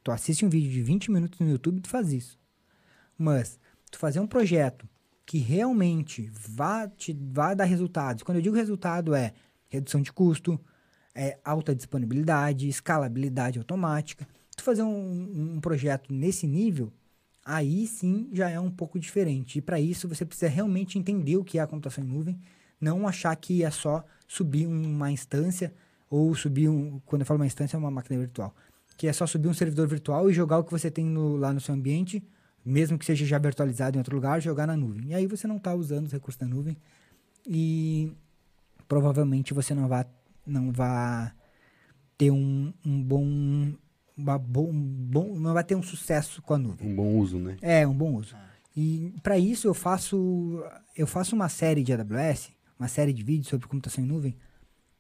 [0.03, 2.38] Tu assiste um vídeo de 20 minutos no YouTube e tu faz isso.
[3.17, 4.88] Mas tu fazer um projeto
[5.25, 8.21] que realmente vá te vá dar resultados.
[8.21, 9.34] Quando eu digo resultado é
[9.67, 10.62] redução de custo,
[11.13, 14.28] é alta disponibilidade, escalabilidade automática.
[14.56, 16.91] Tu fazer um, um projeto nesse nível,
[17.43, 19.60] aí sim já é um pouco diferente.
[19.60, 22.39] E para isso você precisa realmente entender o que é a computação em nuvem,
[22.80, 25.74] não achar que é só subir uma instância
[26.10, 28.54] ou subir um, quando eu falo uma instância é uma máquina virtual,
[28.97, 31.54] que é só subir um servidor virtual e jogar o que você tem no- lá
[31.54, 32.24] no seu ambiente,
[32.65, 35.10] mesmo que seja já virtualizado em outro lugar, jogar na nuvem.
[35.10, 36.78] E aí você não está usando os recursos da nuvem
[37.47, 38.12] e
[38.88, 40.06] provavelmente você não vai
[40.45, 41.32] não vai
[42.17, 43.73] ter um, um bom
[44.15, 46.91] uma bom, um bom não vai ter um sucesso com a nuvem.
[46.91, 47.58] Um bom uso, né?
[47.62, 48.36] É, um bom uso.
[48.75, 50.63] E para isso eu faço
[50.95, 54.38] eu faço uma série de AWS, uma série de vídeos sobre computação em nuvem,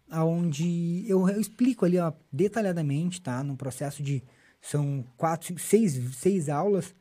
[0.09, 4.23] aonde eu, eu explico ali ó, detalhadamente, tá, no processo de
[4.61, 6.93] são quatro, seis, seis aulas,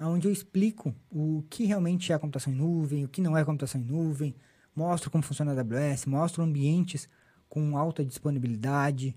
[0.00, 3.80] onde eu explico o que realmente é computação em nuvem, o que não é computação
[3.80, 4.34] em nuvem,
[4.74, 7.08] mostro como funciona a AWS, mostro ambientes
[7.50, 9.14] com alta disponibilidade,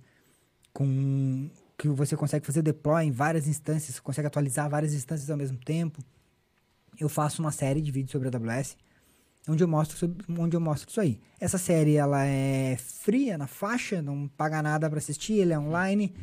[0.74, 5.58] com que você consegue fazer deploy em várias instâncias, consegue atualizar várias instâncias ao mesmo
[5.58, 6.04] tempo.
[7.00, 8.76] Eu faço uma série de vídeos sobre a AWS,
[9.48, 11.20] onde eu mostro sobre- onde eu mostro isso aí.
[11.40, 16.14] Essa série ela é fria na faixa, não paga nada para assistir, ele é online.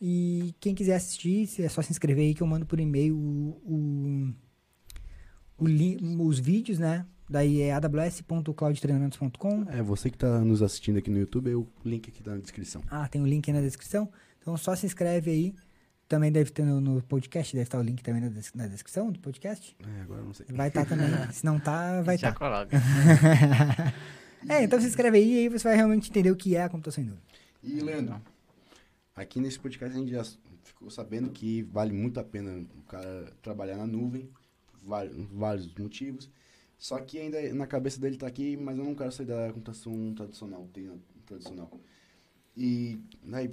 [0.00, 3.60] E quem quiser assistir, é só se inscrever aí que eu mando por e-mail o,
[3.64, 4.34] o,
[5.58, 7.06] o li- os vídeos, né?
[7.28, 9.64] Daí é aws.cloudtreinamentos.com.
[9.70, 12.82] É, você que tá nos assistindo aqui no YouTube, o link aqui tá na descrição.
[12.88, 14.08] Ah, tem o link aí na descrição.
[14.40, 15.54] Então só se inscreve aí.
[16.08, 19.10] Também deve ter no, no podcast, deve estar o link também na, des- na descrição
[19.10, 19.76] do podcast.
[19.84, 20.46] É, agora eu não sei.
[20.50, 21.08] Vai estar também.
[21.32, 22.38] Se não tá, vai Já estar.
[22.38, 22.76] coloca.
[24.48, 26.68] É, então se inscreve aí e aí você vai realmente entender o que é a
[26.68, 27.22] computação em nuvem.
[27.64, 28.20] E, Leandro,
[29.16, 30.22] aqui nesse podcast a gente já
[30.62, 34.30] ficou sabendo que vale muito a pena o cara trabalhar na nuvem,
[34.84, 36.30] vários, vários motivos.
[36.78, 40.12] Só que ainda na cabeça dele tá aqui, mas eu não quero sair da computação
[40.14, 40.68] tradicional,
[41.26, 41.70] tradicional.
[42.56, 42.98] E
[43.32, 43.50] aí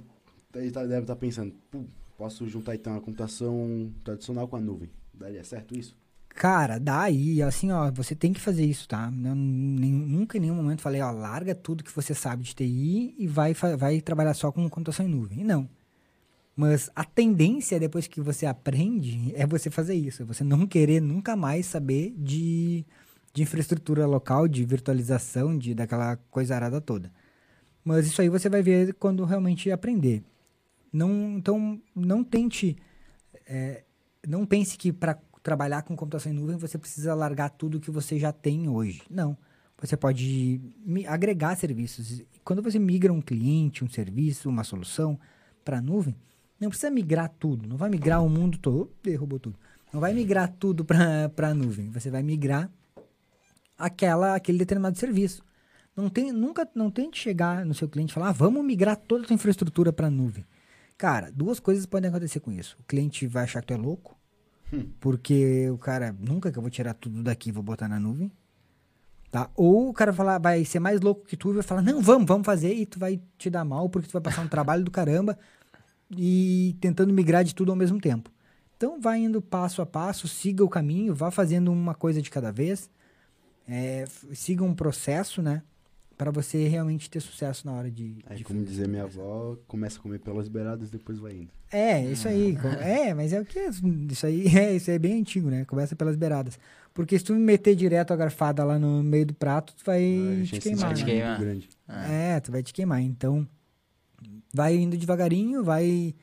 [0.54, 1.84] ele tá- deve estar pensando, "Pô,
[2.16, 4.90] posso juntar então a computação tradicional com a nuvem.
[5.12, 5.96] Daria certo isso?
[6.28, 9.06] Cara, daí, assim, ó, você tem que fazer isso, tá?
[9.24, 13.26] Eu nunca em nenhum momento falei, ó, larga tudo que você sabe de TI e
[13.28, 15.44] vai, vai trabalhar só com computação em nuvem.
[15.44, 15.68] Não.
[16.56, 20.22] Mas a tendência, depois que você aprende, é você fazer isso.
[20.22, 22.84] É você não querer nunca mais saber de,
[23.34, 27.12] de infraestrutura local, de virtualização, de daquela coisa arada toda.
[27.84, 30.24] Mas isso aí você vai ver quando realmente aprender.
[30.90, 32.76] Não, então, não tente
[33.46, 33.84] é,
[34.26, 38.18] não pense que para trabalhar com computação em nuvem você precisa largar tudo que você
[38.18, 39.02] já tem hoje.
[39.10, 39.36] Não.
[39.80, 40.60] Você pode
[41.06, 42.22] agregar serviços.
[42.42, 45.18] Quando você migra um cliente, um serviço, uma solução
[45.64, 46.16] para a nuvem,
[46.58, 47.68] não precisa migrar tudo.
[47.68, 48.90] Não vai migrar o mundo todo.
[49.02, 49.58] Derrubou tudo.
[49.92, 51.90] Não vai migrar tudo para a nuvem.
[51.90, 52.70] Você vai migrar
[53.78, 55.42] aquela, aquele determinado serviço.
[55.96, 59.24] Não tem, nunca, não tente chegar no seu cliente e falar, ah, vamos migrar toda
[59.24, 60.44] a tua infraestrutura para a nuvem.
[60.98, 62.76] Cara, duas coisas podem acontecer com isso.
[62.80, 64.16] O cliente vai achar que tu é louco,
[65.00, 68.30] porque o cara, nunca que eu vou tirar tudo daqui e vou botar na nuvem.
[69.30, 69.50] Tá?
[69.56, 72.00] Ou o cara vai falar, vai ser mais louco que tu e vai falar, não,
[72.00, 74.84] vamos, vamos fazer, e tu vai te dar mal, porque tu vai passar um trabalho
[74.84, 75.36] do caramba
[76.16, 78.30] e tentando migrar de tudo ao mesmo tempo.
[78.76, 82.52] Então vai indo passo a passo, siga o caminho, vá fazendo uma coisa de cada
[82.52, 82.88] vez,
[83.68, 85.62] é, siga um processo, né?
[86.16, 88.18] Para você realmente ter sucesso na hora de.
[88.30, 91.50] É de como fazer dizia minha avó, começa a comer pelas beiradas, depois vai indo.
[91.72, 92.56] É, isso aí.
[92.56, 95.50] co- É, mas é o que é, isso aí é, isso aí é bem antigo,
[95.50, 95.64] né?
[95.64, 96.56] Começa pelas beiradas.
[96.92, 100.60] Porque se tu meter direto a garfada lá no meio do prato, tu vai te
[100.60, 100.84] queimar.
[100.86, 101.10] Vai te né?
[101.10, 101.40] queimar.
[101.40, 101.68] grande.
[102.08, 103.00] É, tu vai te queimar.
[103.02, 103.44] Então,
[104.52, 106.14] vai indo devagarinho, vai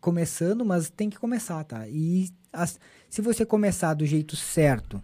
[0.00, 1.88] começando, mas tem que começar, tá?
[1.88, 5.02] E as- se você começar do jeito certo,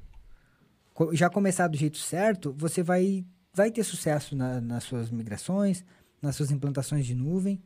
[1.13, 5.85] já começar do jeito certo, você vai, vai ter sucesso na- nas suas migrações,
[6.21, 7.61] nas suas implantações de nuvem,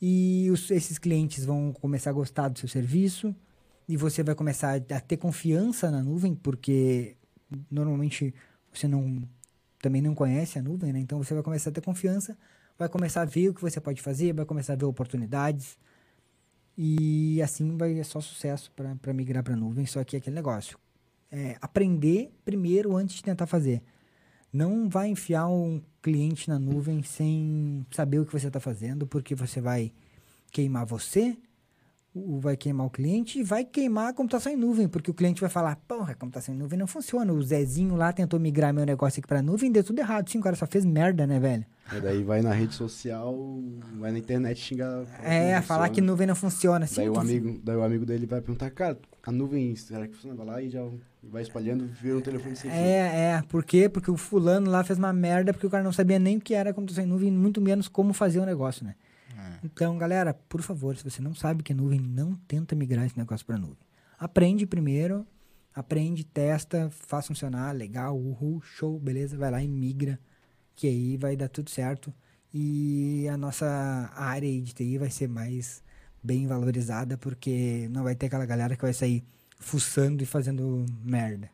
[0.00, 3.34] e os- esses clientes vão começar a gostar do seu serviço,
[3.88, 7.16] e você vai começar a ter confiança na nuvem, porque
[7.70, 8.32] normalmente
[8.72, 9.22] você não
[9.82, 11.00] também não conhece a nuvem, né?
[11.00, 12.36] Então você vai começar a ter confiança,
[12.78, 15.78] vai começar a ver o que você pode fazer, vai começar a ver oportunidades.
[16.76, 20.78] E assim vai é só sucesso para migrar para nuvem, só que é aquele negócio.
[21.30, 23.82] É, aprender primeiro antes de tentar fazer.
[24.52, 29.34] Não vai enfiar um cliente na nuvem sem saber o que você está fazendo, porque
[29.34, 29.92] você vai
[30.50, 31.36] queimar você,
[32.40, 35.48] vai queimar o cliente e vai queimar a computação em nuvem, porque o cliente vai
[35.48, 37.32] falar, porra, a computação em nuvem não funciona.
[37.32, 40.28] O Zezinho lá tentou migrar meu negócio aqui pra nuvem e deu tudo errado.
[40.28, 41.64] Sim, o cara só fez merda, né, velho?
[41.96, 43.36] E daí vai na rede social,
[43.98, 45.04] vai na internet xingar.
[45.22, 46.06] É, não falar que funciona.
[46.10, 46.86] nuvem não funciona.
[46.86, 50.14] Sim, Daí o, amigo, daí o amigo dele vai perguntar, cara, a nuvem, será que
[50.14, 50.34] funciona?
[50.36, 50.82] Vai lá e já
[51.22, 52.80] vai espalhando, vira um telefone sem fio.
[52.80, 53.42] É, é.
[53.48, 53.88] Por quê?
[53.88, 56.54] Porque o fulano lá fez uma merda porque o cara não sabia nem o que
[56.54, 58.94] era computação em nuvem, muito menos como fazer o negócio, né?
[59.62, 63.18] Então, galera, por favor, se você não sabe que é nuvem, não tenta migrar esse
[63.18, 63.76] negócio para nuvem.
[64.18, 65.26] Aprende primeiro,
[65.74, 70.18] aprende, testa, faz funcionar, legal, uhul, show, beleza, vai lá e migra,
[70.74, 72.12] que aí vai dar tudo certo.
[72.52, 73.66] E a nossa
[74.14, 75.82] área de TI vai ser mais
[76.22, 79.24] bem valorizada, porque não vai ter aquela galera que vai sair
[79.60, 81.48] fuçando e fazendo merda.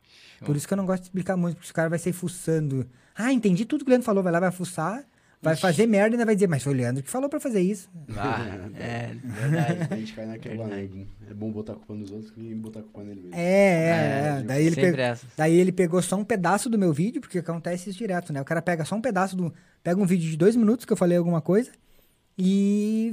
[0.44, 2.86] Por isso que eu não gosto de explicar muito, porque o cara vai sair fuçando.
[3.14, 5.04] Ah, entendi tudo que o Leandro falou, vai lá, vai fuçar,
[5.40, 7.60] vai fazer merda e ainda vai dizer, mas foi o Leandro que falou pra fazer
[7.60, 7.88] isso.
[8.16, 8.46] Ah,
[8.78, 9.88] é, verdade.
[9.90, 10.88] A gente cai naquela, né?
[11.28, 13.34] É bom botar a culpa nos outros que botar a culpa nele mesmo.
[13.34, 14.42] É, é, é.
[14.42, 17.98] Daí ele, pegou, daí ele pegou só um pedaço do meu vídeo, porque acontece isso
[17.98, 18.40] direto, né?
[18.40, 19.52] O cara pega só um pedaço do.
[19.82, 21.70] Pega um vídeo de dois minutos que eu falei alguma coisa
[22.38, 23.12] e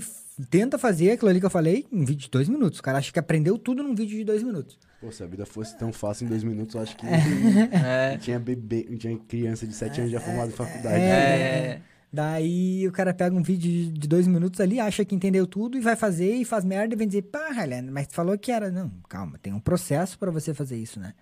[0.50, 2.80] tenta fazer aquilo ali que eu falei em um vídeo de dois minutos.
[2.80, 4.78] O cara acha que aprendeu tudo num vídeo de dois minutos.
[5.02, 7.06] Pô, se a vida fosse tão fácil em dois minutos, eu acho que
[7.72, 10.96] É, tinha bebê, tinha criança de sete anos já formada em faculdade.
[11.04, 15.78] é, Daí o cara pega um vídeo de- dois minutos ali, acha que entendeu tudo
[15.78, 18.52] e vai fazer e faz merda e vem dizer, pá, Helena, mas tu falou que
[18.52, 18.70] era.
[18.70, 21.14] Não, calma, tem um processo pra você fazer isso, né?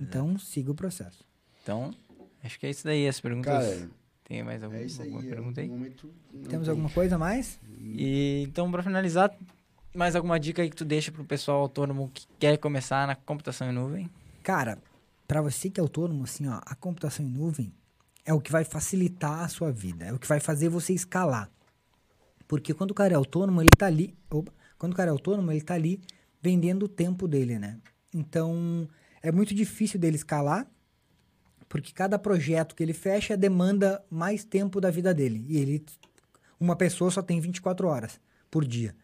[0.00, 1.24] Então siga o processo.
[1.62, 1.90] Então,
[2.44, 3.52] acho que é isso daí, as perguntas.
[3.52, 3.88] Cara,
[4.28, 5.08] Tem mais algum, é isso aí.
[5.08, 5.68] alguma é, pergunta aí?
[5.68, 6.70] Temos tem.
[6.70, 7.58] alguma coisa a mais?
[7.80, 9.34] E então, pra finalizar,
[9.94, 13.70] mais alguma dica aí que tu deixa pro pessoal autônomo que quer começar na computação
[13.70, 14.10] em nuvem?
[14.42, 14.78] Cara,
[15.26, 17.72] pra você que é autônomo, assim, ó, a computação em nuvem
[18.24, 21.50] é o que vai facilitar a sua vida, é o que vai fazer você escalar.
[22.46, 24.14] Porque quando o cara é autônomo, ele tá ali.
[24.30, 26.02] opa, quando o cara é autônomo, ele tá ali
[26.42, 27.78] vendendo o tempo dele, né?
[28.14, 28.86] Então,
[29.22, 30.66] é muito difícil dele escalar,
[31.68, 35.44] porque cada projeto que ele fecha demanda mais tempo da vida dele.
[35.48, 35.84] E ele.
[36.58, 38.96] Uma pessoa só tem 24 horas por dia.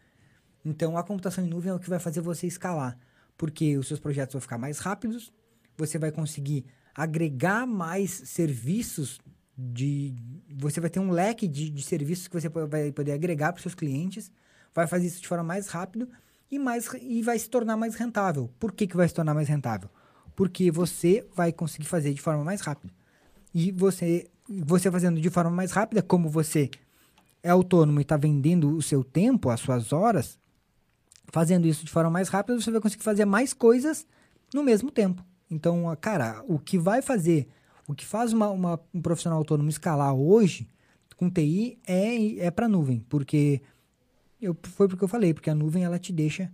[0.65, 2.97] Então, a computação em nuvem é o que vai fazer você escalar.
[3.37, 5.31] Porque os seus projetos vão ficar mais rápidos,
[5.77, 9.19] você vai conseguir agregar mais serviços
[9.57, 10.15] de...
[10.57, 13.61] Você vai ter um leque de, de serviços que você vai poder agregar para os
[13.61, 14.31] seus clientes,
[14.73, 16.07] vai fazer isso de forma mais rápida
[16.49, 18.49] e, mais, e vai se tornar mais rentável.
[18.59, 19.89] Por que, que vai se tornar mais rentável?
[20.35, 22.93] Porque você vai conseguir fazer de forma mais rápida.
[23.53, 26.69] E você, você fazendo de forma mais rápida, como você
[27.41, 30.37] é autônomo e está vendendo o seu tempo, as suas horas,
[31.31, 34.05] fazendo isso de forma mais rápida, você vai conseguir fazer mais coisas
[34.53, 35.23] no mesmo tempo.
[35.49, 37.47] Então, a- cara, o que vai fazer,
[37.87, 40.67] o que faz uma, uma- um profissional autônomo escalar hoje
[41.17, 43.61] com TI é, é para nuvem, porque
[44.41, 46.51] eu, foi porque eu falei, porque a nuvem ela te deixa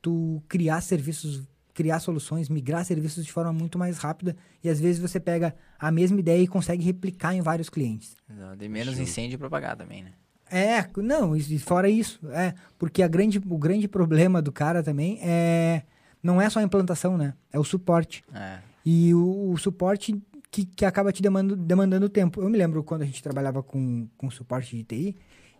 [0.00, 1.42] tu criar serviços,
[1.76, 4.34] criar soluções, migrar serviços de forma muito mais rápida
[4.64, 8.16] e às vezes você pega a mesma ideia e consegue replicar em vários clientes.
[8.28, 9.02] Exato, E menos Show.
[9.02, 10.12] incêndio propagar também, né?
[10.50, 15.18] É, não, e fora isso, é, porque a grande, o grande problema do cara também
[15.20, 15.82] é
[16.22, 17.34] não é só a implantação, né?
[17.52, 18.24] É o suporte.
[18.34, 18.58] É.
[18.84, 22.40] E o, o suporte que, que acaba te demandando, demandando tempo.
[22.40, 25.16] Eu me lembro quando a gente trabalhava com, com suporte de TI,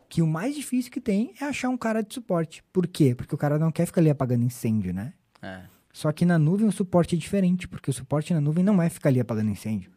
[0.09, 2.65] que o mais difícil que tem é achar um cara de suporte.
[2.73, 3.15] Por quê?
[3.15, 5.13] Porque o cara não quer ficar ali apagando incêndio, né?
[5.43, 5.63] É.
[5.97, 8.91] Só que na nuvem o suporte é diferente, porque o suporte na nuvem não é
[8.91, 9.91] ficar ali apagando incêndio.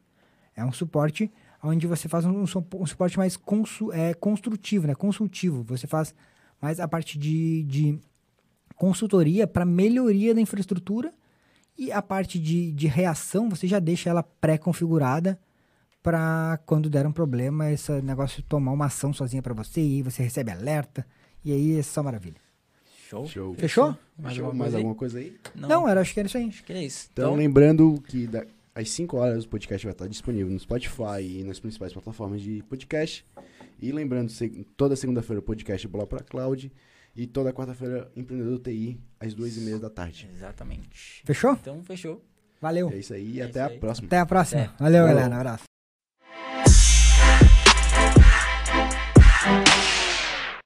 [0.56, 1.30] É um suporte
[1.62, 4.96] onde você faz um, um suporte mais consu, é, construtivo, né?
[4.96, 5.62] consultivo.
[5.64, 6.16] Você faz
[6.62, 8.00] mais a parte de, de
[8.78, 11.14] consultoria para melhoria da infraestrutura
[11.78, 15.38] e a parte de, de reação você já deixa ela pré-configurada
[16.02, 20.02] para quando der um problema, esse negócio tomar uma ação sozinha para você e aí
[20.02, 21.06] você recebe alerta
[21.44, 22.49] e aí é só maravilha.
[23.10, 23.28] Show.
[23.28, 23.54] Show.
[23.56, 23.98] Fechou?
[24.18, 24.46] Mais Fechou?
[24.46, 24.82] alguma Mais coisa aí?
[24.84, 25.36] alguma coisa aí?
[25.56, 26.48] Não, era, acho que era isso aí.
[26.48, 27.10] Acho que é isso.
[27.12, 28.46] Então, Então, lembrando que da-
[28.76, 32.62] às 5 horas o podcast vai estar disponível no Spotify e nas principais plataformas de
[32.70, 33.26] podcast.
[33.82, 34.32] E lembrando,
[34.78, 36.72] toda segunda-feira o podcast Bola pra Cloud.
[37.16, 40.30] E toda quarta-feira, Empreendedor TI, às duas e meia da tarde.
[40.32, 41.22] Exatamente.
[41.26, 41.54] Fechou?
[41.54, 42.24] Então, fechou.
[42.62, 42.90] Valeu.
[42.92, 43.80] É isso aí e É até isso a aí.
[43.80, 44.08] próxima.
[44.08, 44.62] Até a próxima.
[44.64, 44.74] Até.
[44.84, 45.16] Valeu, Falou.
[45.16, 45.36] galera.
[45.36, 45.69] Um abraço.